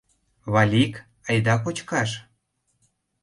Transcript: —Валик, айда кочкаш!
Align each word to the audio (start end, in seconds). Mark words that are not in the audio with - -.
—Валик, 0.53 0.93
айда 1.29 1.55
кочкаш! 1.63 2.09